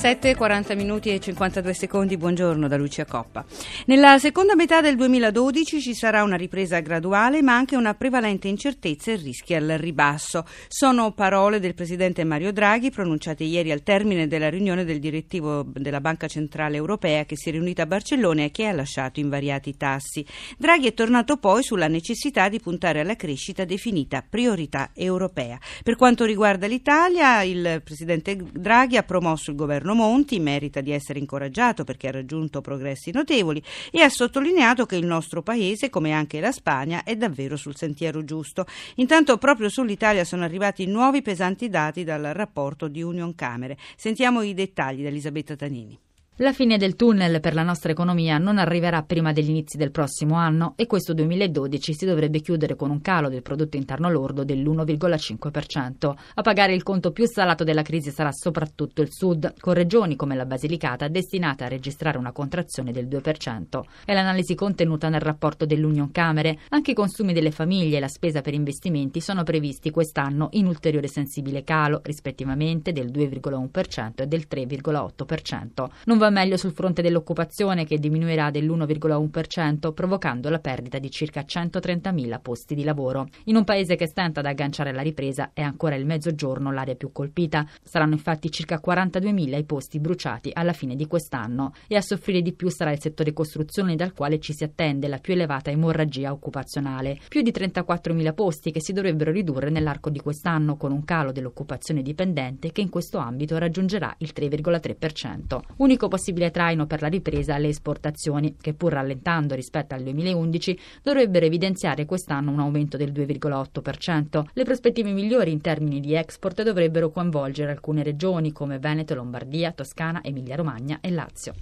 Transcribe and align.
Pippan. 0.00 0.10
7.40 0.10 0.76
minuti 0.76 1.10
e 1.10 1.20
52 1.20 1.74
secondi, 1.74 2.16
buongiorno 2.16 2.66
da 2.68 2.78
Lucia 2.78 3.04
Coppa. 3.04 3.44
Nella 3.84 4.18
seconda 4.18 4.54
metà 4.54 4.80
del 4.80 4.96
2012 4.96 5.78
ci 5.78 5.94
sarà 5.94 6.22
una 6.22 6.36
ripresa 6.36 6.80
graduale 6.80 7.42
ma 7.42 7.54
anche 7.54 7.76
una 7.76 7.92
prevalente 7.92 8.48
incertezza 8.48 9.12
e 9.12 9.16
rischi 9.16 9.54
al 9.54 9.68
ribasso. 9.76 10.46
Sono 10.68 11.12
parole 11.12 11.60
del 11.60 11.74
Presidente 11.74 12.24
Mario 12.24 12.50
Draghi 12.50 12.90
pronunciate 12.90 13.44
ieri 13.44 13.72
al 13.72 13.82
termine 13.82 14.26
della 14.26 14.48
riunione 14.48 14.86
del 14.86 15.00
direttivo 15.00 15.64
della 15.66 16.00
Banca 16.00 16.28
Centrale 16.28 16.76
Europea 16.76 17.26
che 17.26 17.36
si 17.36 17.50
è 17.50 17.52
riunita 17.52 17.82
a 17.82 17.86
Barcellona 17.86 18.44
e 18.44 18.50
che 18.50 18.68
ha 18.68 18.72
lasciato 18.72 19.20
invariati 19.20 19.76
tassi. 19.76 20.24
Draghi 20.56 20.86
è 20.86 20.94
tornato 20.94 21.36
poi 21.36 21.62
sulla 21.62 21.88
necessità 21.88 22.48
di 22.48 22.58
puntare 22.58 23.00
alla 23.00 23.16
crescita 23.16 23.66
definita 23.66 24.24
priorità 24.26 24.92
europea. 24.94 25.58
Per 25.84 25.96
quanto 25.96 26.24
riguarda 26.24 26.66
l'Italia, 26.66 27.42
il 27.42 27.82
Presidente 27.84 28.34
Draghi 28.50 28.96
ha 28.96 29.02
promosso 29.02 29.50
il 29.50 29.56
governo 29.56 29.88
governo 29.90 29.94
Monti 29.94 30.38
merita 30.38 30.80
di 30.80 30.92
essere 30.92 31.18
incoraggiato 31.18 31.84
perché 31.84 32.08
ha 32.08 32.12
raggiunto 32.12 32.60
progressi 32.60 33.10
notevoli 33.10 33.62
e 33.90 34.02
ha 34.02 34.08
sottolineato 34.08 34.86
che 34.86 34.96
il 34.96 35.06
nostro 35.06 35.42
paese, 35.42 35.90
come 35.90 36.12
anche 36.12 36.40
la 36.40 36.52
Spagna, 36.52 37.02
è 37.04 37.16
davvero 37.16 37.56
sul 37.56 37.76
sentiero 37.76 38.24
giusto. 38.24 38.66
Intanto 38.96 39.36
proprio 39.38 39.68
sull'Italia 39.68 40.24
sono 40.24 40.44
arrivati 40.44 40.86
nuovi 40.86 41.22
pesanti 41.22 41.68
dati 41.68 42.04
dal 42.04 42.30
rapporto 42.32 42.88
di 42.88 43.02
Union 43.02 43.34
Camere. 43.34 43.76
Sentiamo 43.96 44.42
i 44.42 44.54
dettagli 44.54 45.02
da 45.02 45.08
Elisabetta 45.08 45.56
Tanini. 45.56 45.98
La 46.42 46.54
fine 46.54 46.78
del 46.78 46.96
tunnel 46.96 47.38
per 47.38 47.52
la 47.52 47.62
nostra 47.62 47.92
economia 47.92 48.38
non 48.38 48.56
arriverà 48.56 49.02
prima 49.02 49.30
degli 49.30 49.50
inizi 49.50 49.76
del 49.76 49.90
prossimo 49.90 50.36
anno 50.36 50.72
e 50.74 50.86
questo 50.86 51.12
2012 51.12 51.92
si 51.92 52.06
dovrebbe 52.06 52.40
chiudere 52.40 52.76
con 52.76 52.88
un 52.88 53.02
calo 53.02 53.28
del 53.28 53.42
prodotto 53.42 53.76
interno 53.76 54.08
lordo 54.08 54.42
dell'1,5%. 54.42 56.14
A 56.36 56.40
pagare 56.40 56.72
il 56.72 56.82
conto 56.82 57.10
più 57.10 57.26
salato 57.26 57.62
della 57.62 57.82
crisi 57.82 58.10
sarà 58.10 58.32
soprattutto 58.32 59.02
il 59.02 59.12
sud, 59.12 59.52
con 59.60 59.74
regioni 59.74 60.16
come 60.16 60.34
la 60.34 60.46
Basilicata 60.46 61.08
destinate 61.08 61.64
a 61.64 61.68
registrare 61.68 62.16
una 62.16 62.32
contrazione 62.32 62.90
del 62.90 63.06
2%. 63.06 63.82
È 64.06 64.14
l'analisi 64.14 64.54
contenuta 64.54 65.10
nel 65.10 65.20
rapporto 65.20 65.66
dell'Union 65.66 66.10
Camere. 66.10 66.60
Anche 66.70 66.92
i 66.92 66.94
consumi 66.94 67.34
delle 67.34 67.50
famiglie 67.50 67.98
e 67.98 68.00
la 68.00 68.08
spesa 68.08 68.40
per 68.40 68.54
investimenti 68.54 69.20
sono 69.20 69.42
previsti 69.42 69.90
quest'anno 69.90 70.48
in 70.52 70.64
ulteriore 70.64 71.06
sensibile 71.06 71.64
calo, 71.64 72.00
rispettivamente 72.02 72.92
del 72.92 73.10
2,1% 73.10 74.22
e 74.22 74.26
del 74.26 74.46
3,8%. 74.50 75.88
Non 76.06 76.16
va 76.16 76.28
meglio 76.30 76.56
sul 76.56 76.72
fronte 76.72 77.02
dell'occupazione 77.02 77.84
che 77.84 77.98
diminuirà 77.98 78.50
dell'1,1% 78.50 79.92
provocando 79.92 80.48
la 80.48 80.58
perdita 80.60 80.98
di 80.98 81.10
circa 81.10 81.42
130.000 81.42 82.40
posti 82.40 82.74
di 82.74 82.84
lavoro. 82.84 83.28
In 83.44 83.56
un 83.56 83.64
paese 83.64 83.96
che 83.96 84.06
stenta 84.06 84.40
ad 84.40 84.46
agganciare 84.46 84.92
la 84.92 85.02
ripresa 85.02 85.50
è 85.52 85.60
ancora 85.60 85.96
il 85.96 86.06
mezzogiorno 86.06 86.72
l'area 86.72 86.94
più 86.94 87.10
colpita. 87.12 87.66
Saranno 87.82 88.14
infatti 88.14 88.50
circa 88.50 88.80
42.000 88.84 89.58
i 89.58 89.64
posti 89.64 89.98
bruciati 89.98 90.50
alla 90.52 90.72
fine 90.72 90.94
di 90.94 91.06
quest'anno 91.06 91.72
e 91.88 91.96
a 91.96 92.00
soffrire 92.00 92.40
di 92.40 92.52
più 92.52 92.70
sarà 92.70 92.92
il 92.92 93.00
settore 93.00 93.32
costruzioni 93.32 93.96
dal 93.96 94.12
quale 94.12 94.38
ci 94.38 94.52
si 94.52 94.64
attende 94.64 95.08
la 95.08 95.18
più 95.18 95.32
elevata 95.32 95.70
emorragia 95.70 96.32
occupazionale. 96.32 97.18
Più 97.28 97.42
di 97.42 97.50
34.000 97.50 98.34
posti 98.34 98.70
che 98.70 98.80
si 98.80 98.92
dovrebbero 98.92 99.32
ridurre 99.32 99.70
nell'arco 99.70 100.10
di 100.10 100.20
quest'anno 100.20 100.76
con 100.76 100.92
un 100.92 101.04
calo 101.04 101.32
dell'occupazione 101.32 102.02
dipendente 102.02 102.72
che 102.72 102.80
in 102.80 102.88
questo 102.88 103.18
ambito 103.18 103.58
raggiungerà 103.58 104.14
il 104.18 104.32
3,3%. 104.34 105.60
Unico 105.76 106.06
possibile 106.06 106.18
traino 106.50 106.86
per 106.86 107.02
la 107.02 107.08
ripresa 107.08 107.54
alle 107.54 107.68
esportazioni, 107.68 108.56
che 108.60 108.74
pur 108.74 108.92
rallentando 108.92 109.54
rispetto 109.54 109.94
al 109.94 110.02
2011 110.02 110.78
dovrebbero 111.02 111.46
evidenziare 111.46 112.06
quest'anno 112.06 112.50
un 112.50 112.60
aumento 112.60 112.96
del 112.96 113.12
2,8%. 113.12 114.44
Le 114.52 114.64
prospettive 114.64 115.12
migliori 115.12 115.50
in 115.52 115.60
termini 115.60 116.00
di 116.00 116.14
export 116.14 116.62
dovrebbero 116.62 117.10
coinvolgere 117.10 117.70
alcune 117.70 118.02
regioni 118.02 118.52
come 118.52 118.78
Veneto, 118.78 119.14
Lombardia, 119.14 119.72
Toscana, 119.72 120.22
Emilia-Romagna 120.22 120.98
e 121.00 121.10
Lazio. 121.10 121.54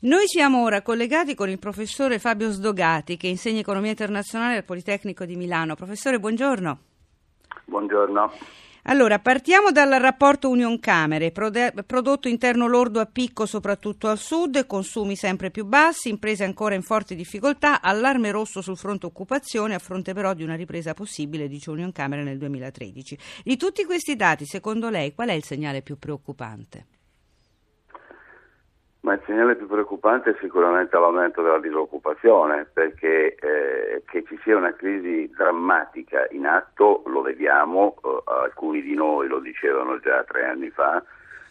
Noi 0.00 0.28
siamo 0.28 0.62
ora 0.62 0.80
collegati 0.80 1.34
con 1.34 1.48
il 1.48 1.58
professore 1.58 2.20
Fabio 2.20 2.50
Sdogati 2.50 3.16
che 3.16 3.26
insegna 3.26 3.58
economia 3.58 3.90
internazionale 3.90 4.56
al 4.56 4.64
Politecnico 4.64 5.24
di 5.24 5.34
Milano. 5.34 5.74
Professore, 5.74 6.20
buongiorno. 6.20 6.78
Buongiorno. 7.64 8.32
Allora, 8.90 9.18
partiamo 9.18 9.70
dal 9.70 9.90
rapporto 10.00 10.48
Union 10.48 10.80
Camere, 10.80 11.30
prodotto 11.30 12.26
interno 12.26 12.66
lordo 12.66 13.00
a 13.00 13.04
picco 13.04 13.44
soprattutto 13.44 14.08
al 14.08 14.16
sud, 14.16 14.64
consumi 14.64 15.14
sempre 15.14 15.50
più 15.50 15.66
bassi, 15.66 16.08
imprese 16.08 16.44
ancora 16.44 16.74
in 16.74 16.80
forte 16.80 17.14
difficoltà, 17.14 17.82
allarme 17.82 18.30
rosso 18.30 18.62
sul 18.62 18.78
fronte 18.78 19.04
occupazione, 19.04 19.74
a 19.74 19.78
fronte 19.78 20.14
però 20.14 20.32
di 20.32 20.42
una 20.42 20.54
ripresa 20.54 20.94
possibile, 20.94 21.48
dice 21.48 21.68
Union 21.68 21.92
Camere 21.92 22.22
nel 22.22 22.38
2013. 22.38 23.18
Di 23.44 23.58
tutti 23.58 23.84
questi 23.84 24.16
dati, 24.16 24.46
secondo 24.46 24.88
lei, 24.88 25.12
qual 25.12 25.28
è 25.28 25.34
il 25.34 25.44
segnale 25.44 25.82
più 25.82 25.98
preoccupante? 25.98 26.86
Ma 29.08 29.14
il 29.14 29.22
segnale 29.24 29.56
più 29.56 29.66
preoccupante 29.66 30.32
è 30.32 30.36
sicuramente 30.38 30.98
l'aumento 30.98 31.40
della 31.40 31.58
disoccupazione, 31.58 32.66
perché 32.70 33.36
eh, 33.36 34.02
che 34.04 34.22
ci 34.24 34.38
sia 34.42 34.54
una 34.54 34.74
crisi 34.74 35.32
drammatica 35.34 36.26
in 36.32 36.44
atto 36.44 37.04
lo 37.06 37.22
vediamo, 37.22 37.96
eh, 38.04 38.22
alcuni 38.26 38.82
di 38.82 38.92
noi 38.92 39.26
lo 39.26 39.38
dicevano 39.38 39.98
già 39.98 40.22
tre 40.24 40.44
anni 40.44 40.68
fa, 40.68 41.02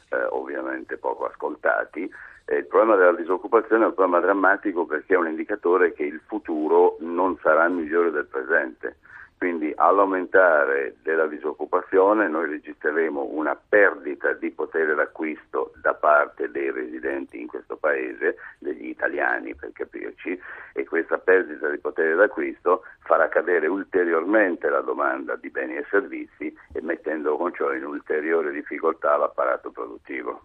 eh, 0.09 0.23
ovviamente 0.29 0.97
poco 0.97 1.25
ascoltati. 1.25 2.01
il 2.01 2.65
problema 2.67 2.95
della 2.95 3.17
disoccupazione 3.17 3.85
è 3.85 3.87
un 3.87 3.95
problema 3.95 4.23
drammatico 4.23 4.85
perché 4.85 5.15
è 5.15 5.17
un 5.17 5.27
indicatore 5.27 5.93
che 5.93 6.03
il 6.03 6.21
futuro 6.27 6.97
non 6.99 7.39
sarà 7.41 7.67
migliore 7.69 8.11
del 8.11 8.27
presente. 8.27 8.97
Quindi 9.37 9.71
all'aumentare 9.75 10.95
della 11.03 11.27
disoccupazione 11.27 12.27
noi 12.27 12.47
registreremo 12.49 13.23
una 13.31 13.55
perdita 13.55 14.33
di 14.33 14.49
potere 14.49 14.95
d'acquisto 14.95 15.73
da 15.79 15.93
parte 15.93 16.49
dei 16.49 16.71
residenti 16.71 17.39
in 17.39 17.45
questo 17.45 17.77
paese, 17.77 18.37
degli 18.57 18.87
italiani 18.87 19.53
per 19.53 19.71
capirci, 19.73 20.39
e 20.73 20.83
questa 20.85 21.19
perdita 21.19 21.69
di 21.69 21.77
potere 21.77 22.15
d'acquisto 22.15 22.83
farà 23.07 23.29
cadere 23.29 23.67
ulteriormente 23.67 24.69
la 24.69 24.81
domanda 24.81 25.37
di 25.37 25.49
beni 25.49 25.77
e 25.77 25.85
servizi 25.89 26.53
e 26.73 26.81
mettendo 26.81 27.37
con 27.37 27.53
ciò 27.53 27.73
in 27.73 27.85
ulteriore 27.85 28.51
difficoltà 28.51 29.15
l'apparato 29.15 29.71
produttivo. 29.71 30.41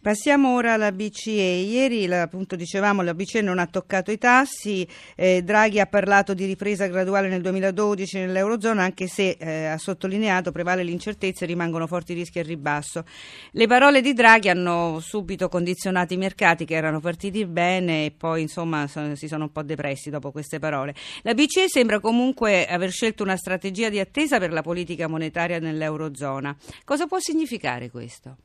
Passiamo 0.00 0.54
ora 0.54 0.74
alla 0.74 0.92
BCE. 0.92 1.32
Ieri, 1.32 2.06
appunto, 2.14 2.54
dicevamo, 2.54 3.02
la 3.02 3.14
BCE 3.14 3.40
non 3.40 3.58
ha 3.58 3.66
toccato 3.66 4.12
i 4.12 4.16
tassi. 4.16 4.86
Eh, 5.16 5.42
Draghi 5.42 5.80
ha 5.80 5.86
parlato 5.86 6.34
di 6.34 6.44
ripresa 6.44 6.86
graduale 6.86 7.28
nel 7.28 7.42
2012 7.42 8.18
nell'Eurozona, 8.20 8.84
anche 8.84 9.08
se 9.08 9.36
eh, 9.38 9.64
ha 9.66 9.76
sottolineato 9.76 10.52
prevale 10.52 10.84
l'incertezza 10.84 11.44
e 11.44 11.48
rimangono 11.48 11.88
forti 11.88 12.14
rischi 12.14 12.38
al 12.38 12.44
ribasso. 12.44 13.04
Le 13.50 13.66
parole 13.66 14.00
di 14.00 14.12
Draghi 14.12 14.48
hanno 14.48 15.00
subito 15.00 15.48
condizionato 15.48 16.14
i 16.14 16.16
mercati 16.16 16.64
che 16.64 16.76
erano 16.76 17.00
partiti 17.00 17.44
bene 17.44 18.04
e 18.04 18.14
poi, 18.16 18.42
insomma, 18.42 18.86
so, 18.86 19.16
si 19.16 19.26
sono 19.26 19.44
un 19.44 19.52
po' 19.52 19.64
depressi 19.64 20.10
dopo 20.10 20.30
queste 20.30 20.60
parole. 20.60 20.94
La 21.22 21.34
BCE 21.34 21.68
sembra 21.68 21.87
comunque 21.96 22.66
aver 22.66 22.90
scelto 22.90 23.22
una 23.22 23.36
strategia 23.36 23.88
di 23.88 23.98
attesa 23.98 24.38
per 24.38 24.52
la 24.52 24.62
politica 24.62 25.08
monetaria 25.08 25.58
nell'Eurozona. 25.58 26.54
Cosa 26.84 27.06
può 27.06 27.18
significare 27.18 27.90
questo? 27.90 28.36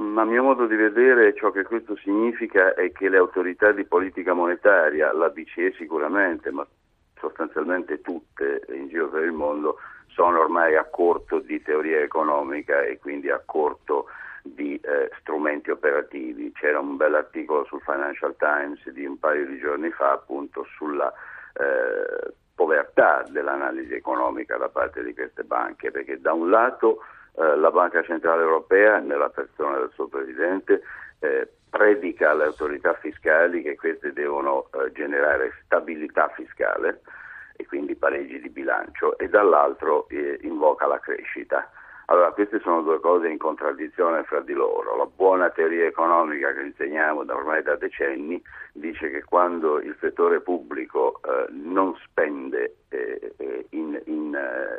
Ma 0.00 0.22
a 0.22 0.24
mio 0.24 0.42
modo 0.42 0.66
di 0.66 0.76
vedere 0.76 1.34
ciò 1.34 1.50
che 1.50 1.64
questo 1.64 1.96
significa 1.96 2.74
è 2.74 2.92
che 2.92 3.08
le 3.08 3.18
autorità 3.18 3.72
di 3.72 3.84
politica 3.84 4.32
monetaria, 4.32 5.12
la 5.12 5.28
BCE 5.28 5.74
sicuramente, 5.76 6.50
ma 6.50 6.66
sostanzialmente 7.18 8.00
tutte 8.00 8.62
in 8.72 8.88
giro 8.88 9.08
per 9.08 9.24
il 9.24 9.32
mondo, 9.32 9.76
sono 10.06 10.40
ormai 10.40 10.76
a 10.76 10.84
corto 10.84 11.40
di 11.40 11.60
teoria 11.62 12.00
economica 12.00 12.82
e 12.82 12.98
quindi 12.98 13.30
a 13.30 13.42
corto 13.44 14.06
di 14.42 14.74
eh, 14.76 15.10
strumenti 15.20 15.70
operativi. 15.70 16.52
C'era 16.52 16.80
un 16.80 16.96
bell'articolo 16.96 17.64
sul 17.64 17.82
Financial 17.82 18.34
Times 18.36 18.88
di 18.90 19.04
un 19.04 19.18
paio 19.18 19.46
di 19.46 19.58
giorni 19.58 19.90
fa 19.90 20.12
appunto 20.12 20.66
sulla 20.76 21.12
eh, 21.54 22.32
povertà 22.54 23.24
dell'analisi 23.28 23.94
economica 23.94 24.56
da 24.56 24.68
parte 24.68 25.02
di 25.02 25.14
queste 25.14 25.44
banche, 25.44 25.90
perché 25.90 26.20
da 26.20 26.32
un 26.32 26.50
lato 26.50 27.02
eh, 27.36 27.56
la 27.56 27.70
Banca 27.70 28.02
Centrale 28.02 28.42
Europea, 28.42 28.98
nella 28.98 29.30
persona 29.30 29.78
del 29.78 29.90
suo 29.94 30.08
Presidente, 30.08 30.82
eh, 31.20 31.48
predica 31.70 32.30
alle 32.30 32.44
autorità 32.44 32.94
fiscali 32.94 33.62
che 33.62 33.76
queste 33.76 34.12
devono 34.12 34.68
eh, 34.72 34.92
generare 34.92 35.52
stabilità 35.64 36.28
fiscale 36.34 37.00
e 37.56 37.66
quindi 37.66 37.94
pareggi 37.94 38.40
di 38.40 38.48
bilancio 38.48 39.16
e 39.18 39.28
dall'altro 39.28 40.08
eh, 40.08 40.38
invoca 40.42 40.86
la 40.86 40.98
crescita. 40.98 41.70
Allora, 42.10 42.32
queste 42.32 42.58
sono 42.58 42.82
due 42.82 42.98
cose 42.98 43.28
in 43.28 43.38
contraddizione 43.38 44.24
fra 44.24 44.40
di 44.40 44.52
loro. 44.52 44.96
La 44.96 45.06
buona 45.06 45.48
teoria 45.50 45.86
economica 45.86 46.52
che 46.52 46.62
insegniamo 46.62 47.22
da 47.22 47.36
ormai 47.36 47.62
da 47.62 47.76
decenni 47.76 48.42
dice 48.72 49.10
che 49.10 49.22
quando 49.22 49.78
il 49.78 49.96
settore 50.00 50.40
pubblico 50.40 51.20
eh, 51.22 51.46
non 51.52 51.94
spende 52.02 52.78
eh, 52.88 53.32
eh 53.36 53.66
in, 53.70 54.00
in 54.06 54.36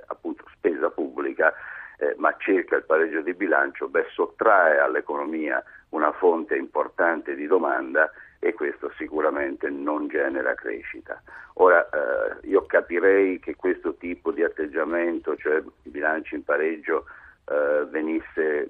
appunto, 0.08 0.44
spesa 0.54 0.90
pubblica, 0.90 1.54
eh, 2.00 2.16
ma 2.18 2.36
cerca 2.38 2.76
il 2.76 2.84
pareggio 2.84 3.22
di 3.22 3.34
bilancio, 3.34 3.88
beh, 3.88 4.08
sottrae 4.12 4.80
all'economia 4.80 5.64
una 5.92 6.12
fonte 6.12 6.58
importante 6.58 7.34
di 7.36 7.48
domanda 7.48 8.12
e 8.40 8.54
questo 8.54 8.92
sicuramente 8.98 9.70
non 9.70 10.10
genera 10.10 10.54
crescita. 10.54 11.22
Ora 11.56 11.88
eh, 11.88 12.48
io 12.50 12.66
capirei 12.66 13.40
che 13.40 13.56
questo 13.56 13.96
tipo 13.96 14.32
di 14.32 14.44
atteggiamento, 14.44 15.38
cioè 15.38 15.64
bilanci 15.84 16.36
in 16.36 16.44
pareggio, 16.44 17.06
eh, 17.52 17.86
venisse 17.90 18.68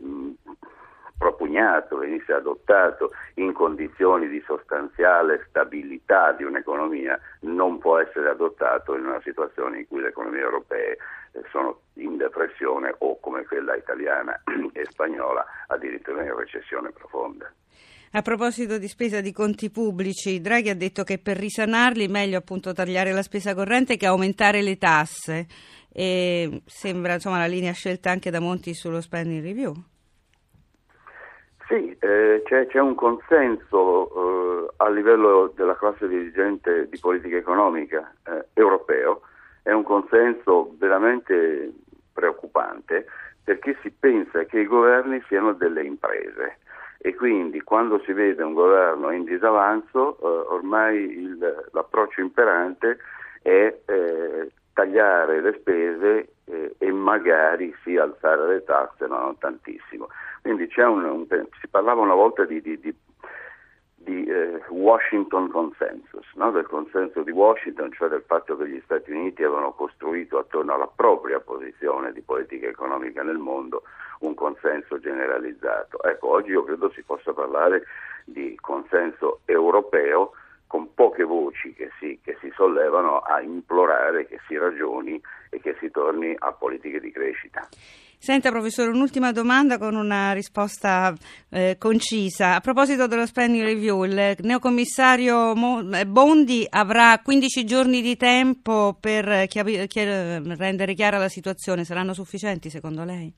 propugnato, 1.22 1.98
venisse 1.98 2.34
adottato 2.34 3.12
in 3.36 3.54
condizioni 3.54 4.28
di 4.28 4.42
sostanziale 4.44 5.46
stabilità 5.50 6.32
di 6.32 6.44
un'economia, 6.44 7.20
non 7.42 7.78
può 7.78 8.00
essere 8.00 8.30
adottato 8.30 8.96
in 8.96 9.06
una 9.06 9.22
situazione 9.22 9.82
in 9.82 9.88
cui 9.88 10.02
le 10.02 10.08
economie 10.08 10.42
europee 10.42 10.98
eh, 11.34 11.44
sono 11.52 11.82
in 11.96 12.18
depressione 12.18 12.96
o 12.98 13.20
come 13.20 13.46
quella 13.46 13.76
italiana 13.76 14.42
e 14.74 14.86
spagnola 14.86 15.46
addirittura 15.68 16.24
in 16.24 16.36
recessione 16.36 16.90
profonda. 16.90 17.54
A 18.14 18.22
proposito 18.24 18.78
di 18.78 18.90
spesa 18.90 19.22
di 19.22 19.32
conti 19.32 19.72
pubblici, 19.72 20.42
Draghi 20.42 20.68
ha 20.68 20.76
detto 20.76 21.04
che 21.04 21.18
per 21.18 21.38
risanarli 21.38 22.08
è 22.08 22.12
meglio 22.12 22.38
appunto 22.38 22.74
tagliare 22.74 23.14
la 23.14 23.22
spesa 23.22 23.56
corrente 23.56 23.96
che 23.96 24.06
aumentare 24.06 24.62
le 24.62 24.78
tasse. 24.78 25.46
E 25.94 26.62
sembra 26.66 27.14
insomma 27.14 27.38
la 27.38 27.46
linea 27.46 27.72
scelta 27.72 28.10
anche 28.10 28.30
da 28.30 28.42
Monti 28.42 28.74
sullo 28.74 29.00
spending 29.00 29.42
review. 29.42 29.74
Sì, 31.70 31.96
eh, 32.00 32.42
c'è, 32.44 32.68
c'è, 32.68 32.80
un 32.80 32.96
consenso 32.96 34.10
eh, 34.10 34.74
a 34.76 34.90
livello 34.90 35.54
della 35.56 35.78
classe 35.78 36.06
dirigente 36.10 36.90
di 36.90 37.00
politica 37.00 37.38
economica 37.38 38.14
eh, 38.26 38.48
europeo, 38.56 39.22
è 39.64 39.72
un 39.72 39.84
consenso 39.84 40.76
veramente 40.78 41.72
preoccupante 42.12 43.06
perché 43.42 43.78
si 43.82 43.90
pensa 43.90 44.44
che 44.44 44.60
i 44.60 44.66
governi 44.66 45.24
siano 45.30 45.54
delle 45.54 45.84
imprese 45.84 46.58
e 47.04 47.16
quindi 47.16 47.62
quando 47.62 48.00
si 48.06 48.14
vede 48.14 48.44
un 48.44 48.54
governo 48.54 49.10
in 49.12 49.24
disavanzo 49.24 50.18
eh, 50.20 50.54
ormai 50.54 50.98
il, 50.98 51.70
l'approccio 51.72 52.22
imperante 52.22 53.00
è 53.42 53.76
eh, 53.86 54.52
tagliare 54.74 55.42
le 55.42 55.58
spese 55.60 56.34
eh, 56.46 56.76
e 56.78 56.92
magari 56.92 57.76
sì 57.84 57.98
alzare 57.98 58.48
le 58.48 58.64
tasse, 58.64 59.08
ma 59.08 59.20
non 59.20 59.38
tantissimo. 59.40 60.10
Quindi 60.44 60.70
un, 60.78 61.04
un, 61.04 61.28
si 61.60 61.68
parlava 61.68 62.02
una 62.02 62.14
volta 62.14 62.46
di, 62.46 62.62
di, 62.62 62.80
di, 62.80 62.96
di 63.96 64.24
eh, 64.26 64.62
Washington 64.70 65.50
Consensus, 65.50 66.28
no? 66.36 66.52
del 66.52 66.68
consenso 66.68 67.24
di 67.24 67.32
Washington, 67.32 67.92
cioè 67.94 68.10
del 68.10 68.24
fatto 68.28 68.56
che 68.58 68.70
gli 68.70 68.82
Stati 68.84 69.12
Uniti 69.12 69.44
avevano 69.44 69.72
costruito 69.74 70.38
attorno 70.38 70.76
alla 70.76 70.90
propria 70.94 71.40
posizione 71.40 72.12
di 72.12 72.22
politica 72.22 72.68
economica 72.68 73.24
nel 73.24 73.40
mondo 73.40 73.82
un 74.22 74.34
consenso 74.34 75.00
generalizzato. 75.00 76.02
Ecco, 76.04 76.30
oggi 76.32 76.52
io 76.52 76.64
credo 76.64 76.92
si 76.92 77.04
possa 77.04 77.34
parlare 77.34 77.84
di 78.26 78.58
consenso 78.60 79.42
europeo 79.46 80.32
con 80.68 80.94
poche 80.94 81.24
voci 81.24 81.74
che 81.74 81.90
si, 82.00 82.18
che 82.24 82.38
si, 82.40 82.50
sollevano 82.56 83.20
a 83.20 83.42
implorare 83.42 84.26
che 84.26 84.40
si 84.48 84.58
ragioni 84.58 85.22
e 85.50 85.60
che 85.60 85.76
si 85.82 85.92
torni 85.92 86.34
a 86.38 86.54
politiche 86.54 87.02
di 87.02 87.12
crescita. 87.12 87.68
Senta 88.18 88.52
professore, 88.52 88.92
un'ultima 88.92 89.34
domanda 89.34 89.78
con 89.78 89.96
una 89.96 90.32
risposta 90.32 91.14
eh, 91.50 91.76
concisa. 91.78 92.56
A 92.56 92.62
proposito 92.62 93.08
dello 93.08 93.26
spending 93.26 93.64
review, 93.64 94.04
il 94.04 94.36
neocommissario 94.40 95.54
eh, 95.92 96.06
Bondi 96.06 96.66
avrà 96.70 97.20
15 97.22 97.66
giorni 97.66 98.02
di 98.02 98.16
tempo 98.16 98.96
per 98.98 99.48
chiari- 99.48 99.88
chiar- 99.88 100.42
rendere 100.56 100.94
chiara 100.94 101.18
la 101.18 101.30
situazione. 101.30 101.84
Saranno 101.84 102.14
sufficienti 102.14 102.70
secondo 102.70 103.04
lei? 103.04 103.34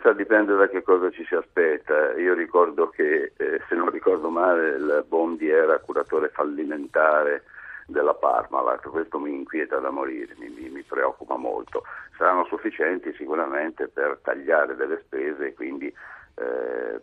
Sta 0.00 0.12
dipende 0.12 0.56
da 0.56 0.68
che 0.68 0.82
cosa 0.82 1.10
ci 1.10 1.24
si 1.24 1.34
aspetta. 1.34 2.12
Io 2.18 2.34
ricordo 2.34 2.88
che, 2.88 3.32
eh, 3.36 3.60
se 3.68 3.74
non 3.74 3.90
ricordo 3.90 4.28
male, 4.28 4.76
il 4.76 5.04
Bondi 5.08 5.48
era 5.48 5.78
curatore 5.78 6.28
fallimentare 6.28 7.44
della 7.86 8.14
Parmalat, 8.14 8.86
questo 8.88 9.18
mi 9.18 9.34
inquieta 9.34 9.78
da 9.78 9.90
morire, 9.90 10.34
mi, 10.38 10.48
mi, 10.48 10.68
mi, 10.68 10.82
preoccupa 10.82 11.36
molto. 11.36 11.82
Saranno 12.16 12.44
sufficienti 12.44 13.12
sicuramente 13.14 13.88
per 13.88 14.18
tagliare 14.22 14.76
delle 14.76 15.00
spese 15.04 15.48
e 15.48 15.54
quindi 15.54 15.86
eh, 15.86 17.00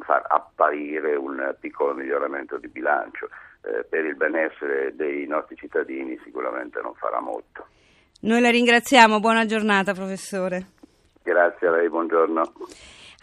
far 0.00 0.24
apparire 0.28 1.16
un 1.16 1.54
piccolo 1.60 1.94
miglioramento 1.94 2.56
di 2.56 2.68
bilancio. 2.68 3.28
Eh, 3.62 3.84
per 3.84 4.04
il 4.04 4.16
benessere 4.16 4.94
dei 4.94 5.26
nostri 5.26 5.56
cittadini 5.56 6.18
sicuramente 6.24 6.80
non 6.82 6.94
farà 6.94 7.20
molto. 7.20 7.66
Noi 8.20 8.40
la 8.40 8.50
ringraziamo, 8.50 9.20
buona 9.20 9.44
giornata 9.44 9.92
professore. 9.92 10.73
Grazie 11.24 11.68
a 11.68 11.70
lei, 11.70 11.88
buongiorno. 11.88 12.52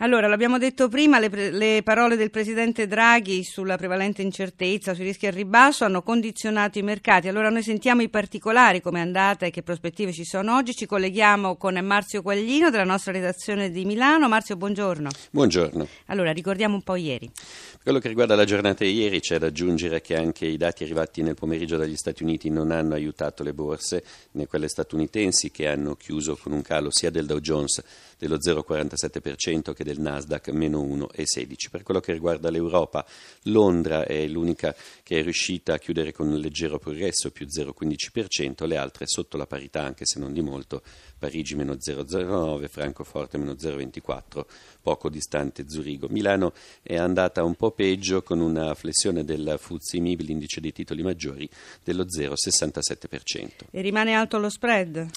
Allora, 0.02 0.26
l'abbiamo 0.26 0.58
detto 0.58 0.88
prima, 0.88 1.20
le, 1.20 1.52
le, 1.52 1.84
parole 1.84 2.16
del 2.16 2.32
Presidente 2.32 2.88
Draghi 2.88 3.44
sulla 3.44 3.78
prevalente 3.78 4.24
incertezza, 4.24 4.96
sui 4.96 5.04
rischi 5.04 5.28
al 5.28 5.34
ribasso 5.34 5.86
hanno 5.86 6.02
condizionato 6.02 6.80
i 6.80 6.82
mercati. 6.82 7.28
Allora 7.28 7.52
noi 7.52 7.62
sentiamo 7.62 8.02
i 8.02 8.10
particolari, 8.10 8.82
come 8.82 8.98
è 8.98 9.04
andata 9.04 9.46
e 9.46 9.52
che 9.52 9.62
prospettive 9.62 10.12
ci 10.12 10.26
sono 10.26 10.56
oggi. 10.56 10.74
Ci 10.74 10.88
colleghiamo 10.88 11.56
con 11.56 11.78
Marzio 11.84 12.24
Quaglino 12.24 12.72
della 12.72 12.84
nostra 12.84 13.12
redazione 13.12 13.70
di 13.70 13.86
Milano. 13.86 14.28
Marzio, 14.28 14.56
buongiorno. 14.56 15.12
Buongiorno. 15.30 15.88
Allora, 16.08 16.32
ricordiamo 16.32 16.74
un 16.74 16.82
po' 16.82 16.96
ieri. 16.96 17.30
Per 17.30 17.82
quello 17.84 18.00
che 18.00 18.08
riguarda 18.08 18.34
la 18.34 18.46
giornata 18.46 18.84
di 18.84 18.94
ieri 18.94 19.20
c'è 19.20 19.38
da 19.38 19.46
aggiungere 19.46 20.02
che 20.02 20.16
anche 20.16 20.48
i 20.48 20.58
dati 20.58 20.84
arrivati 20.84 21.22
nel 21.22 21.36
pomeriggio 21.36 21.78
dagli 21.78 21.96
Stati 21.96 22.24
Uniti 22.24 22.50
non 22.50 22.72
hanno 22.72 22.96
aiutato 22.96 23.44
le 23.44 23.54
borse, 23.54 24.04
né 24.32 24.48
quelle 24.48 24.68
statunitensi 24.68 25.52
che 25.52 25.68
hanno 25.68 25.96
chiuso 25.96 26.36
con 26.42 26.54
un 26.54 26.64
calo 26.64 26.88
sia 26.90 27.12
del 27.12 27.28
Dow 27.28 27.38
Jones 27.38 27.84
dello 28.18 28.38
0,47% 28.38 29.74
che 29.74 29.84
del 29.84 29.91
Nasdaq 30.00 30.50
meno 30.50 30.82
1,16%. 30.82 31.70
Per 31.70 31.84
quello 31.84 32.00
che 32.00 32.14
riguarda 32.14 32.50
l'Europa, 32.50 33.06
Londra 33.44 34.06
è 34.06 34.28
l'unica 34.28 34.76
che 35.04 35.20
è 35.20 35.24
riuscita 35.24 35.74
a 35.74 35.78
chiudere 35.78 36.12
con 36.12 36.28
un 36.28 36.40
leggero 36.40 36.80
progresso, 36.80 37.32
più 37.32 37.46
0,15%, 37.46 38.66
le 38.66 38.78
altre 38.78 39.08
sotto 39.08 39.38
la 39.38 39.48
parità, 39.48 39.84
anche 39.84 40.06
se 40.06 40.20
non 40.20 40.34
di 40.34 40.42
molto, 40.42 40.82
Parigi 41.22 41.54
meno 41.54 41.74
0,09, 41.74 42.68
Francoforte 42.68 43.38
meno 43.38 43.52
0,24, 43.52 44.44
poco 44.82 45.08
distante 45.08 45.66
Zurigo. 45.70 46.08
Milano 46.10 46.52
è 46.82 46.98
andata 46.98 47.44
un 47.44 47.54
po' 47.54 47.70
peggio 47.70 48.24
con 48.24 48.40
una 48.40 48.74
flessione 48.74 49.24
del 49.24 49.56
FTSE 49.60 50.00
MIB, 50.00 50.22
l'indice 50.22 50.60
dei 50.62 50.72
titoli 50.72 51.04
maggiori, 51.04 51.48
dello 51.84 52.06
0,67%. 52.06 53.50
E 53.70 53.82
rimane 53.82 54.16
alto 54.16 54.40
lo 54.40 54.50
spread? 54.50 55.10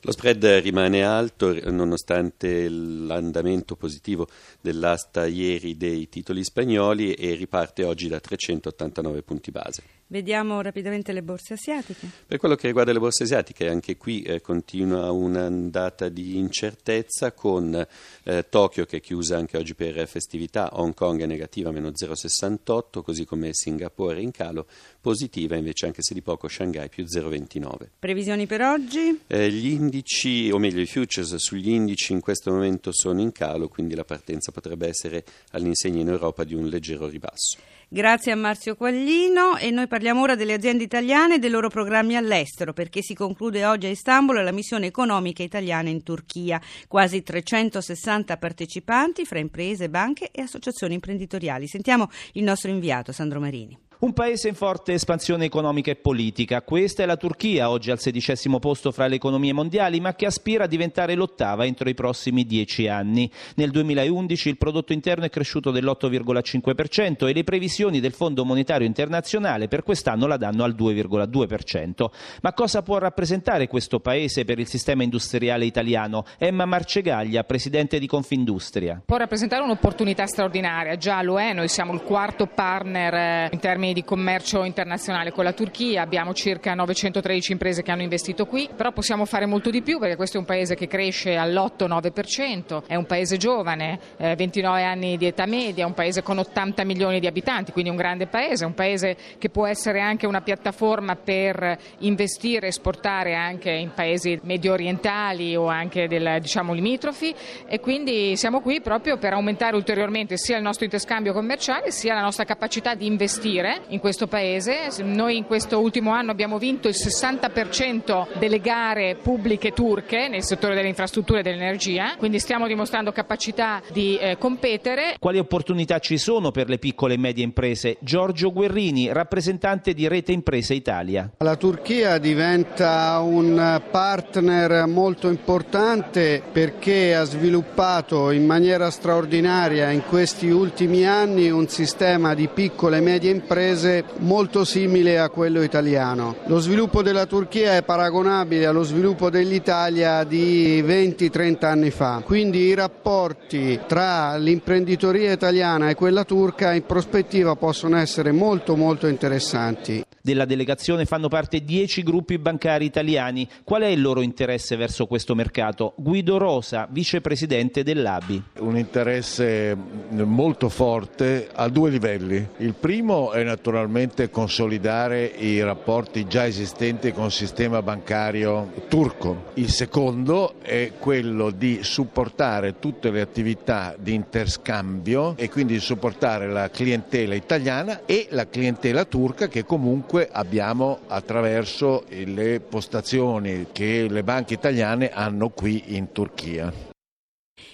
Lo 0.00 0.12
spread 0.12 0.46
rimane 0.62 1.04
alto 1.04 1.54
nonostante 1.70 2.66
l'andamento 2.70 3.76
positivo 3.76 4.28
dell'asta 4.62 5.26
ieri 5.26 5.76
dei 5.76 6.08
titoli 6.08 6.42
spagnoli 6.42 7.12
e 7.12 7.34
riparte 7.34 7.84
oggi 7.84 8.08
da 8.08 8.18
389 8.18 9.20
punti 9.20 9.50
base. 9.50 9.82
Vediamo 10.06 10.60
rapidamente 10.60 11.12
le 11.12 11.22
borse 11.22 11.52
asiatiche. 11.52 12.08
Per 12.26 12.38
quello 12.38 12.56
che 12.56 12.66
riguarda 12.66 12.92
le 12.92 12.98
borse 12.98 13.22
asiatiche, 13.22 13.68
anche 13.68 13.96
qui 13.96 14.22
eh, 14.22 14.40
continua 14.40 15.12
un'andata 15.50 16.08
di 16.08 16.36
incertezza 16.36 17.32
con 17.32 17.86
eh, 18.22 18.46
Tokyo 18.48 18.84
che 18.86 18.98
è 18.98 19.00
chiusa 19.00 19.36
anche 19.36 19.58
oggi 19.58 19.74
per 19.74 20.06
festività, 20.06 20.70
Hong 20.72 20.94
Kong 20.94 21.20
è 21.20 21.26
negativa 21.26 21.70
meno 21.70 21.88
0,68, 21.88 23.02
così 23.02 23.24
come 23.24 23.50
Singapore 23.52 24.20
in 24.20 24.30
calo, 24.30 24.66
positiva 25.00 25.56
invece 25.56 25.86
anche 25.86 26.02
se 26.02 26.14
di 26.14 26.22
poco 26.22 26.48
Shanghai 26.48 26.88
più 26.88 27.04
0,29. 27.04 27.88
Previsioni 27.98 28.46
per 28.46 28.62
oggi? 28.62 29.20
Eh, 29.26 29.50
gli 29.50 29.68
indici, 29.68 30.50
o 30.50 30.58
meglio 30.58 30.80
i 30.80 30.86
futures 30.86 31.34
sugli 31.36 31.70
indici 31.70 32.12
in 32.12 32.20
questo 32.20 32.50
momento 32.50 32.92
sono 32.92 33.20
in 33.20 33.32
calo, 33.32 33.68
quindi 33.68 33.94
la 33.94 34.04
partenza 34.04 34.52
potrebbe 34.52 34.88
essere 34.88 35.24
all'insegna 35.52 36.00
in 36.00 36.08
Europa 36.08 36.44
di 36.44 36.54
un 36.54 36.66
leggero 36.66 37.08
ribasso. 37.08 37.58
Grazie 37.92 38.30
a 38.30 38.36
Marzio 38.36 38.76
Quaglino 38.76 39.56
e 39.56 39.72
noi 39.72 39.88
parliamo 39.88 40.22
ora 40.22 40.36
delle 40.36 40.52
aziende 40.52 40.84
italiane 40.84 41.34
e 41.34 41.38
dei 41.40 41.50
loro 41.50 41.68
programmi 41.68 42.14
all'estero 42.14 42.72
perché 42.72 43.02
si 43.02 43.14
conclude 43.14 43.64
oggi 43.64 43.86
a 43.86 43.90
Istanbul 43.90 44.44
la 44.44 44.52
missione 44.52 44.86
economica 44.86 45.42
italiana 45.42 45.88
in 45.88 46.04
Turchia. 46.04 46.60
Quasi 46.86 47.24
360 47.24 48.36
partecipanti 48.36 49.24
fra 49.24 49.40
imprese, 49.40 49.90
banche 49.90 50.30
e 50.30 50.42
associazioni 50.42 50.94
imprenditoriali. 50.94 51.66
Sentiamo 51.66 52.08
il 52.34 52.44
nostro 52.44 52.70
inviato 52.70 53.10
Sandro 53.10 53.40
Marini. 53.40 53.76
Un 54.00 54.14
paese 54.14 54.48
in 54.48 54.54
forte 54.54 54.94
espansione 54.94 55.44
economica 55.44 55.90
e 55.90 55.96
politica. 55.96 56.62
Questa 56.62 57.02
è 57.02 57.06
la 57.06 57.18
Turchia, 57.18 57.68
oggi 57.68 57.90
al 57.90 57.98
sedicesimo 57.98 58.58
posto 58.58 58.92
fra 58.92 59.06
le 59.06 59.16
economie 59.16 59.52
mondiali, 59.52 60.00
ma 60.00 60.14
che 60.14 60.24
aspira 60.24 60.64
a 60.64 60.66
diventare 60.66 61.14
l'ottava 61.14 61.66
entro 61.66 61.86
i 61.86 61.92
prossimi 61.92 62.46
dieci 62.46 62.88
anni. 62.88 63.30
Nel 63.56 63.70
2011 63.70 64.48
il 64.48 64.56
prodotto 64.56 64.94
interno 64.94 65.26
è 65.26 65.28
cresciuto 65.28 65.70
dell'8,5% 65.70 67.28
e 67.28 67.34
le 67.34 67.44
previsioni 67.44 68.00
del 68.00 68.14
Fondo 68.14 68.46
Monetario 68.46 68.86
Internazionale 68.86 69.68
per 69.68 69.82
quest'anno 69.82 70.26
la 70.26 70.38
danno 70.38 70.64
al 70.64 70.74
2,2%. 70.74 72.06
Ma 72.40 72.54
cosa 72.54 72.80
può 72.80 72.96
rappresentare 72.96 73.66
questo 73.66 74.00
paese 74.00 74.46
per 74.46 74.58
il 74.58 74.66
sistema 74.66 75.02
industriale 75.02 75.66
italiano? 75.66 76.24
Emma 76.38 76.64
Marcegaglia, 76.64 77.44
presidente 77.44 77.98
di 77.98 78.06
Confindustria. 78.06 79.02
Può 79.04 79.18
rappresentare 79.18 79.62
un'opportunità 79.62 80.24
straordinaria. 80.24 80.96
Già 80.96 81.20
lo 81.20 81.38
è, 81.38 81.52
noi 81.52 81.68
siamo 81.68 81.92
il 81.92 82.00
quarto 82.00 82.46
partner 82.46 83.12
eh, 83.12 83.48
in 83.52 83.58
termini 83.58 83.88
termini 83.90 83.92
di 83.92 84.04
commercio 84.04 84.64
internazionale 84.64 85.32
con 85.32 85.44
la 85.44 85.52
Turchia, 85.52 86.02
abbiamo 86.02 86.32
circa 86.32 86.74
913 86.74 87.52
imprese 87.52 87.82
che 87.82 87.90
hanno 87.90 88.02
investito 88.02 88.46
qui, 88.46 88.68
però 88.74 88.92
possiamo 88.92 89.24
fare 89.24 89.46
molto 89.46 89.70
di 89.70 89.82
più 89.82 89.98
perché 89.98 90.16
questo 90.16 90.36
è 90.36 90.40
un 90.40 90.46
paese 90.46 90.74
che 90.74 90.86
cresce 90.86 91.36
all'8-9%, 91.36 92.84
è 92.86 92.94
un 92.94 93.06
paese 93.06 93.36
giovane, 93.36 93.98
eh, 94.16 94.34
29 94.36 94.84
anni 94.84 95.16
di 95.16 95.26
età 95.26 95.46
media, 95.46 95.86
un 95.86 95.94
paese 95.94 96.22
con 96.22 96.38
80 96.38 96.84
milioni 96.84 97.20
di 97.20 97.26
abitanti, 97.26 97.72
quindi 97.72 97.90
un 97.90 97.96
grande 97.96 98.26
paese, 98.26 98.64
un 98.64 98.74
paese 98.74 99.16
che 99.38 99.50
può 99.50 99.66
essere 99.66 100.00
anche 100.00 100.26
una 100.26 100.40
piattaforma 100.40 101.16
per 101.16 101.78
investire 101.98 102.66
e 102.66 102.68
esportare 102.68 103.34
anche 103.34 103.70
in 103.70 103.92
paesi 103.94 104.38
medio 104.42 104.72
orientali 104.72 105.56
o 105.56 105.66
anche 105.66 106.06
del, 106.06 106.38
diciamo, 106.40 106.72
limitrofi. 106.72 107.34
E 107.66 107.80
quindi 107.80 108.36
siamo 108.36 108.60
qui 108.60 108.80
proprio 108.80 109.18
per 109.18 109.32
aumentare 109.32 109.76
ulteriormente 109.76 110.36
sia 110.36 110.56
il 110.56 110.62
nostro 110.62 110.84
interscambio 110.84 111.32
commerciale 111.32 111.90
sia 111.90 112.14
la 112.14 112.22
nostra 112.22 112.44
capacità 112.44 112.94
di 112.94 113.06
investire 113.06 113.79
in 113.88 113.98
questo 113.98 114.26
paese. 114.26 114.88
Noi 115.02 115.36
in 115.36 115.44
questo 115.44 115.80
ultimo 115.80 116.10
anno 116.10 116.30
abbiamo 116.30 116.58
vinto 116.58 116.88
il 116.88 116.94
60% 116.96 118.38
delle 118.38 118.60
gare 118.60 119.16
pubbliche 119.20 119.72
turche 119.72 120.28
nel 120.28 120.42
settore 120.42 120.74
delle 120.74 120.88
infrastrutture 120.88 121.40
e 121.40 121.42
dell'energia, 121.42 122.14
quindi 122.16 122.38
stiamo 122.38 122.66
dimostrando 122.66 123.12
capacità 123.12 123.82
di 123.90 124.16
eh, 124.18 124.36
competere. 124.38 125.16
Quali 125.18 125.38
opportunità 125.38 125.98
ci 125.98 126.18
sono 126.18 126.50
per 126.50 126.68
le 126.68 126.78
piccole 126.78 127.14
e 127.14 127.18
medie 127.18 127.44
imprese? 127.44 127.96
Giorgio 128.00 128.52
Guerrini, 128.52 129.12
rappresentante 129.12 129.94
di 129.94 130.06
Rete 130.08 130.32
Imprese 130.32 130.74
Italia. 130.74 131.30
La 131.38 131.56
Turchia 131.56 132.18
diventa 132.18 133.18
un 133.20 133.80
partner 133.90 134.86
molto 134.86 135.28
importante 135.28 136.42
perché 136.50 137.14
ha 137.14 137.24
sviluppato 137.24 138.30
in 138.30 138.46
maniera 138.46 138.90
straordinaria 138.90 139.90
in 139.90 140.02
questi 140.06 140.48
ultimi 140.48 141.06
anni 141.06 141.50
un 141.50 141.68
sistema 141.68 142.34
di 142.34 142.48
piccole 142.48 142.98
e 142.98 143.00
medie 143.00 143.30
imprese 143.30 143.69
molto 144.18 144.64
simile 144.64 145.18
a 145.18 145.28
quello 145.28 145.62
italiano. 145.62 146.36
Lo 146.46 146.58
sviluppo 146.58 147.02
della 147.02 147.26
Turchia 147.26 147.76
è 147.76 147.82
paragonabile 147.82 148.66
allo 148.66 148.82
sviluppo 148.82 149.30
dell'Italia 149.30 150.24
di 150.24 150.82
20-30 150.82 151.64
anni 151.64 151.90
fa, 151.90 152.22
quindi 152.24 152.60
i 152.60 152.74
rapporti 152.74 153.80
tra 153.86 154.36
l'imprenditoria 154.36 155.32
italiana 155.32 155.88
e 155.88 155.94
quella 155.94 156.24
turca 156.24 156.72
in 156.72 156.84
prospettiva 156.84 157.54
possono 157.56 157.96
essere 157.96 158.32
molto 158.32 158.76
molto 158.76 159.06
interessanti. 159.06 160.04
Della 160.22 160.44
delegazione 160.44 161.06
fanno 161.06 161.28
parte 161.28 161.64
10 161.64 162.02
gruppi 162.02 162.36
bancari 162.36 162.84
italiani. 162.84 163.48
Qual 163.64 163.80
è 163.80 163.86
il 163.86 164.02
loro 164.02 164.20
interesse 164.20 164.76
verso 164.76 165.06
questo 165.06 165.34
mercato? 165.34 165.94
Guido 165.96 166.36
Rosa, 166.36 166.86
vicepresidente 166.90 167.82
dell'ABI. 167.82 168.42
Un 168.58 168.76
interesse 168.76 169.74
molto 170.10 170.68
forte 170.68 171.48
a 171.50 171.70
due 171.70 171.88
livelli. 171.88 172.46
Il 172.58 172.74
primo 172.74 173.32
è 173.32 173.42
naturalmente 173.42 174.28
consolidare 174.28 175.24
i 175.24 175.62
rapporti 175.62 176.26
già 176.26 176.46
esistenti 176.46 177.12
con 177.12 177.24
il 177.26 177.32
sistema 177.32 177.80
bancario 177.80 178.72
turco. 178.88 179.52
Il 179.54 179.70
secondo 179.70 180.56
è 180.60 180.92
quello 180.98 181.50
di 181.50 181.78
supportare 181.82 182.78
tutte 182.78 183.10
le 183.10 183.22
attività 183.22 183.94
di 183.98 184.12
interscambio 184.12 185.34
e 185.38 185.48
quindi 185.48 185.72
di 185.72 185.80
supportare 185.80 186.46
la 186.46 186.68
clientela 186.68 187.34
italiana 187.34 188.02
e 188.04 188.26
la 188.32 188.46
clientela 188.46 189.06
turca 189.06 189.48
che 189.48 189.64
comunque 189.64 190.08
comunque 190.10 190.28
abbiamo 190.32 191.02
attraverso 191.06 192.04
le 192.08 192.58
postazioni 192.58 193.68
che 193.70 194.08
le 194.08 194.24
banche 194.24 194.54
italiane 194.54 195.10
hanno 195.10 195.50
qui 195.50 195.94
in 195.94 196.10
Turchia. 196.10 196.72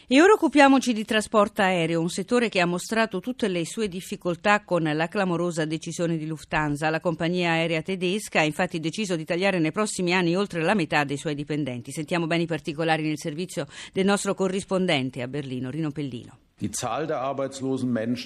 E 0.08 0.20
ora 0.20 0.34
occupiamoci 0.34 0.92
di 0.92 1.04
trasporto 1.04 1.62
aereo, 1.62 2.00
un 2.00 2.10
settore 2.10 2.48
che 2.48 2.60
ha 2.60 2.66
mostrato 2.66 3.20
tutte 3.20 3.48
le 3.48 3.64
sue 3.64 3.88
difficoltà 3.88 4.62
con 4.64 4.82
la 4.82 5.08
clamorosa 5.08 5.64
decisione 5.64 6.18
di 6.18 6.26
Lufthansa. 6.26 6.90
La 6.90 7.00
compagnia 7.00 7.52
aerea 7.52 7.82
tedesca 7.82 8.40
ha 8.40 8.44
infatti 8.44 8.78
deciso 8.80 9.16
di 9.16 9.24
tagliare 9.24 9.58
nei 9.58 9.72
prossimi 9.72 10.12
anni 10.12 10.36
oltre 10.36 10.62
la 10.62 10.74
metà 10.74 11.04
dei 11.04 11.16
suoi 11.16 11.34
dipendenti. 11.34 11.90
Sentiamo 11.90 12.26
bene 12.26 12.42
i 12.42 12.46
particolari 12.46 13.02
nel 13.02 13.18
servizio 13.18 13.66
del 13.92 14.04
nostro 14.04 14.34
corrispondente 14.34 15.22
a 15.22 15.28
Berlino, 15.28 15.70
Rino 15.70 15.90
Pellino. 15.90 16.38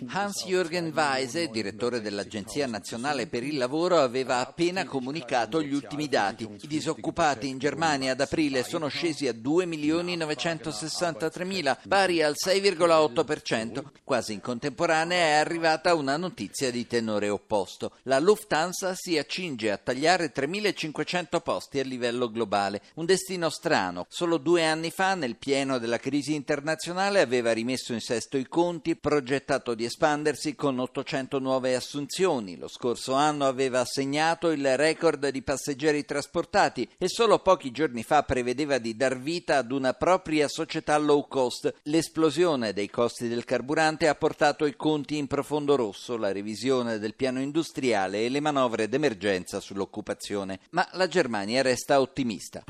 Hans-Jürgen 0.07 0.93
Weise, 0.95 1.49
direttore 1.49 2.01
dell'Agenzia 2.01 2.69
nazionale 2.69 3.27
per 3.27 3.43
il 3.43 3.57
lavoro, 3.57 3.99
aveva 3.99 4.39
appena 4.39 4.85
comunicato 4.85 5.61
gli 5.61 5.75
ultimi 5.75 6.07
dati. 6.07 6.45
I 6.45 6.69
disoccupati 6.69 7.49
in 7.49 7.59
Germania 7.59 8.13
ad 8.13 8.21
aprile 8.21 8.63
sono 8.63 8.87
scesi 8.87 9.27
a 9.27 9.33
2.963.000, 9.33 11.79
pari 11.89 12.23
al 12.23 12.37
6,8%. 12.37 13.83
Quasi 14.05 14.35
in 14.35 14.41
contemporanea 14.41 15.25
è 15.25 15.33
arrivata 15.33 15.95
una 15.95 16.17
notizia 16.17 16.71
di 16.71 16.87
tenore 16.87 17.29
opposto. 17.29 17.95
La 18.03 18.21
Lufthansa 18.21 18.95
si 18.95 19.19
accinge 19.19 19.73
a 19.73 19.77
tagliare 19.77 20.33
3.500 20.33 21.43
posti 21.43 21.81
a 21.81 21.83
livello 21.83 22.31
globale. 22.31 22.81
Un 22.95 23.07
destino 23.07 23.51
strano. 23.51 24.07
Solo 24.09 24.37
due 24.37 24.65
anni 24.65 24.93
fa, 24.93 25.17
nel 25.17 25.35
pieno 25.35 25.79
della 25.79 25.99
crisi 25.99 26.37
internazionale, 26.37 27.21
aveva 27.21 27.51
rimesso 27.51 27.93
in 27.93 28.01
sé 28.01 28.19
sesto 28.21 28.37
i 28.37 28.47
conti, 28.47 28.97
progettato 28.97 29.75
di 29.75 29.87
espandersi 29.87 30.55
con 30.55 30.79
800 30.79 31.39
nuove 31.39 31.75
assunzioni. 31.75 32.59
Lo 32.59 32.69
scorso 32.69 33.15
anno 33.15 33.47
aveva 33.47 33.83
segnato 33.87 34.51
il 34.51 34.77
record 34.77 35.31
di 35.31 35.41
passeggeri 35.41 36.05
trasportati 36.05 36.87
e 36.99 37.09
solo 37.09 37.39
pochi 37.39 37.71
giorni 37.71 38.03
fa 38.03 38.23
prevedeva 38.25 38.77
di 38.77 38.95
dar 38.95 39.19
vita 39.19 39.57
ad 39.57 39.73
una 39.73 39.95
propria 39.95 40.49
società 40.49 40.99
low 40.99 41.27
cost. 41.29 41.73
L'esplosione 41.85 42.75
dei 42.75 42.91
costi 42.91 43.27
del 43.27 43.47
carburante 43.47 44.07
ha 44.07 44.15
portato 44.15 44.67
i 44.67 44.77
conti 44.77 45.17
in 45.17 45.27
profondo 45.27 45.75
rosso, 45.75 46.19
la 46.19 46.31
revisione 46.31 46.99
del 46.99 47.15
piano 47.15 47.41
industriale 47.41 48.27
e 48.27 48.29
le 48.29 48.41
manovre 48.41 48.87
d'emergenza 48.91 49.61
sull'occupazione. 49.61 50.61
Ma 50.73 50.87
la 50.93 51.09
Germania 51.09 51.63
resta 51.63 52.03
ottimista. 52.03 52.65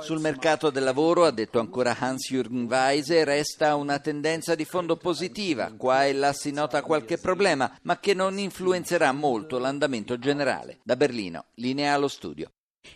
Sul 0.00 0.18
mercato 0.18 0.70
del 0.70 0.82
lavoro, 0.82 1.26
ha 1.26 1.30
detto 1.30 1.60
ancora 1.60 1.96
Hans-Jürgen 1.96 2.66
Weise, 2.66 3.22
resta 3.22 3.76
un 3.76 3.83
una 3.84 3.98
tendenza 3.98 4.54
di 4.54 4.64
fondo 4.64 4.96
positiva, 4.96 5.72
qua 5.76 6.06
e 6.06 6.14
là 6.14 6.32
si 6.32 6.50
nota 6.50 6.82
qualche 6.82 7.18
problema, 7.18 7.70
ma 7.82 8.00
che 8.00 8.14
non 8.14 8.38
influenzerà 8.38 9.12
molto 9.12 9.58
l'andamento 9.58 10.18
generale. 10.18 10.78
Da 10.82 10.96
Berlino, 10.96 11.46
linea 11.56 11.94
allo 11.94 12.08
studio. 12.08 12.50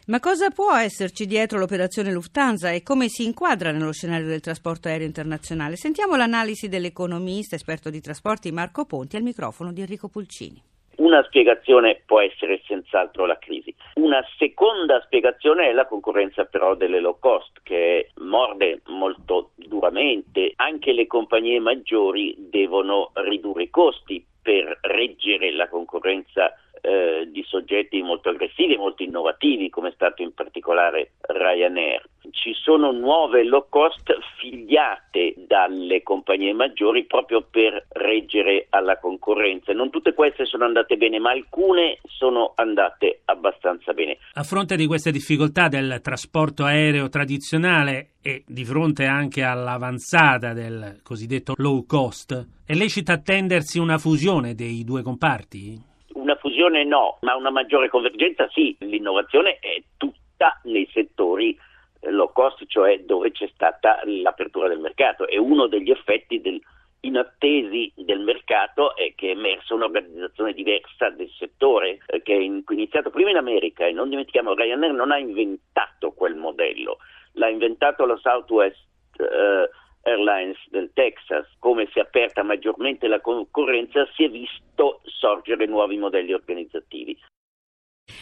Ma 0.07 0.21
cosa 0.21 0.50
può 0.50 0.75
esserci 0.75 1.26
dietro 1.26 1.59
l'operazione 1.59 2.12
Lufthansa 2.12 2.71
e 2.71 2.83
come 2.83 3.09
si 3.09 3.25
inquadra 3.25 3.71
nello 3.71 3.92
scenario 3.92 4.26
del 4.26 4.40
trasporto 4.40 4.88
aereo 4.88 5.07
internazionale? 5.07 5.76
Sentiamo 5.76 6.16
l'analisi 6.16 6.68
dell'economista 6.68 7.54
esperto 7.54 7.90
di 7.90 8.00
trasporti 8.00 8.50
Marco 8.50 8.85
Ponti 8.85 9.16
al 9.16 9.23
microfono 9.23 9.73
di 9.73 9.80
Enrico 9.80 10.09
Pulcini. 10.09 10.62
Una 10.99 11.23
spiegazione 11.23 12.02
può 12.05 12.21
essere 12.21 12.61
senz'altro 12.67 13.25
la 13.25 13.38
crisi. 13.38 13.73
Una 13.95 14.21
seconda 14.37 15.00
spiegazione 15.02 15.69
è 15.69 15.73
la 15.73 15.87
concorrenza 15.87 16.45
però 16.45 16.75
delle 16.75 16.99
low 16.99 17.19
cost 17.21 17.61
che 17.62 18.11
morde 18.17 18.83
molto 18.87 19.52
duramente. 19.55 20.55
Anche 20.57 20.93
le 20.93 21.07
compagnie 21.07 21.61
maggiori 21.61 22.35
devono 22.50 23.12
ridurre 23.14 23.64
i 23.64 23.71
costi 23.71 24.25
per 24.43 24.78
reggere 24.81 25.52
la 25.52 25.69
concorrenza 25.69 26.52
eh, 26.80 27.28
di 27.30 27.42
soggetti 27.47 28.02
molto 28.02 28.28
aggressivi 28.28 28.75
e 28.75 28.78
molto 28.78 29.02
innovativi, 29.02 29.70
come 29.70 29.88
è 29.88 29.92
stato 29.92 30.23
in 30.23 30.32
particolare 30.32 31.12
Ryanair. 31.20 32.08
Ci 32.30 32.52
sono 32.54 32.92
nuove 32.92 33.44
low 33.44 33.66
cost 33.68 34.12
figliate 34.38 35.35
dalle 35.47 36.02
compagnie 36.02 36.52
maggiori 36.52 37.04
proprio 37.04 37.47
per 37.49 37.87
reggere 37.90 38.66
alla 38.70 38.99
concorrenza. 38.99 39.73
Non 39.73 39.90
tutte 39.90 40.12
queste 40.12 40.44
sono 40.44 40.64
andate 40.64 40.97
bene, 40.97 41.18
ma 41.18 41.30
alcune 41.30 41.99
sono 42.06 42.52
andate 42.54 43.20
abbastanza 43.25 43.92
bene. 43.92 44.18
A 44.35 44.42
fronte 44.42 44.76
di 44.76 44.87
queste 44.87 45.11
difficoltà 45.11 45.68
del 45.68 46.00
trasporto 46.02 46.64
aereo 46.64 47.08
tradizionale 47.08 48.11
e 48.23 48.44
di 48.47 48.64
fronte 48.64 49.06
anche 49.06 49.42
all'avanzata 49.42 50.52
del 50.52 51.00
cosiddetto 51.02 51.54
low 51.56 51.87
cost, 51.87 52.47
è 52.66 52.75
lecito 52.75 53.12
attendersi 53.12 53.78
una 53.78 53.97
fusione 53.97 54.54
dei 54.54 54.85
due 54.85 55.02
comparti? 55.02 55.97
Fusione 56.38 56.85
no, 56.85 57.18
ma 57.21 57.37
una 57.37 57.50
maggiore 57.50 57.88
convergenza 57.88 58.49
sì. 58.50 58.76
L'innovazione 58.80 59.59
è 59.61 59.83
tutta 59.97 60.61
nei 60.64 60.88
settori 60.92 61.59
eh, 62.00 62.11
low 62.11 62.33
cost, 62.33 62.64
cioè 62.66 63.00
dove 63.00 63.33
c'è 63.33 63.49
stata 63.52 64.00
l'apertura 64.04 64.68
del 64.68 64.80
mercato. 64.80 65.26
E 65.26 65.38
uno 65.38 65.66
degli 65.66 65.90
effetti 65.90 66.40
del, 66.40 66.61
inattesi 67.00 67.92
del 67.95 68.21
mercato 68.21 68.97
è 68.97 69.12
che 69.14 69.28
è 69.28 69.30
emersa 69.30 69.75
un'organizzazione 69.75 70.52
diversa 70.52 71.11
del 71.11 71.30
settore 71.38 71.99
eh, 72.07 72.23
che 72.23 72.35
è 72.35 72.73
iniziato 72.73 73.11
prima 73.11 73.30
in 73.30 73.37
America 73.37 73.87
e 73.87 73.92
non 73.92 74.09
dimentichiamo 74.09 74.54
Ryanair 74.54 74.92
non 74.92 75.12
ha 75.12 75.18
inventato 75.18 76.12
quel 76.12 76.35
modello, 76.35 76.99
l'ha 77.33 77.49
inventato 77.49 78.04
la 78.04 78.16
Southwest 78.16 78.85
eh, 79.18 79.71
Airlines 80.02 80.59
del 80.71 80.90
Texas, 80.95 81.47
come 81.59 81.88
si 81.92 81.99
è 81.99 82.02
aperta 82.02 82.42
maggiormente 82.42 83.07
la 83.09 83.21
concorrenza, 83.21 84.09
si 84.14 84.25
è 84.25 84.30
visto 84.30 85.00
sorgere 85.18 85.66
nuovi 85.66 85.98
modelli 85.98 86.32
organizzativi. 86.32 87.18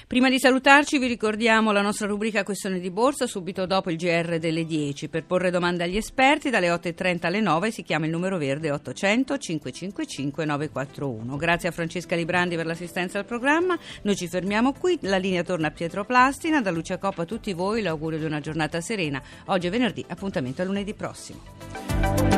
Prima 0.09 0.29
di 0.29 0.39
salutarci 0.39 0.99
vi 0.99 1.07
ricordiamo 1.07 1.71
la 1.71 1.81
nostra 1.81 2.07
rubrica 2.07 2.43
Questione 2.43 2.81
di 2.81 2.91
Borsa 2.91 3.27
subito 3.27 3.67
dopo 3.67 3.91
il 3.91 3.97
GR 3.97 4.39
delle 4.39 4.65
10. 4.65 5.09
Per 5.09 5.25
porre 5.25 5.51
domande 5.51 5.85
agli 5.85 5.97
esperti 5.97 6.51
dalle 6.51 6.71
8.30 6.71 7.27
alle 7.27 7.41
9 7.41 7.71
si 7.71 7.83
chiama 7.83 8.07
il 8.07 8.11
numero 8.11 8.37
verde 8.37 8.71
800 8.71 9.39
555 9.39 10.45
941. 10.45 11.37
Grazie 11.37 11.69
a 11.69 11.73
Francesca 11.73 12.17
Librandi 12.17 12.57
per 12.57 12.67
l'assistenza 12.67 13.19
al 13.19 13.25
programma. 13.25 13.79
Noi 14.03 14.17
ci 14.17 14.29
fermiamo 14.29 14.73
qui. 14.73 14.99
La 15.03 15.19
linea 15.19 15.43
torna 15.43 15.69
a 15.69 15.73
Pietro 15.73 16.05
Plastina. 16.05 16.61
Da 16.61 16.71
Lucia 16.71 16.99
Coppa 16.99 17.23
a 17.23 17.27
tutti 17.27 17.53
voi 17.53 17.83
l'augurio 17.83 18.19
di 18.19 18.25
una 18.25 18.41
giornata 18.41 18.81
serena. 18.81 19.23
Oggi 19.47 19.69
è 19.69 19.71
venerdì, 19.71 20.05
appuntamento 20.09 20.63
a 20.63 20.65
lunedì 20.65 20.95
prossimo. 20.95 22.36